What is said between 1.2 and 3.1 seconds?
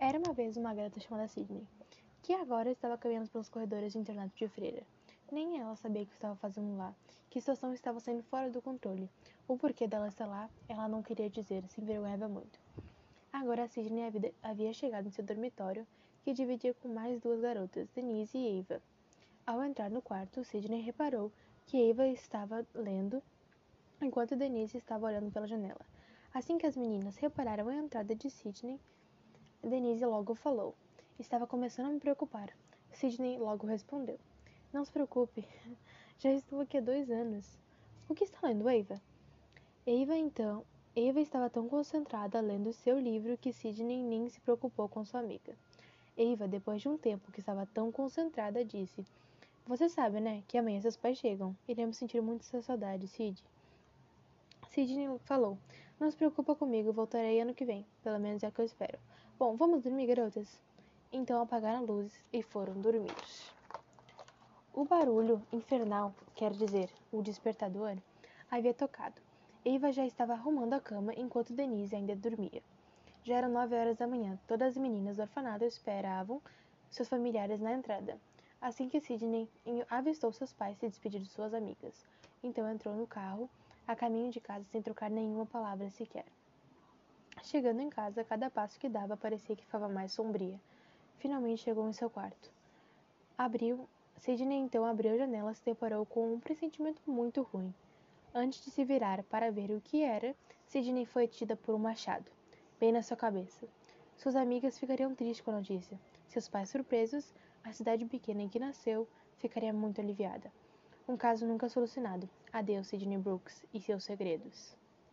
Sidney, que agora estava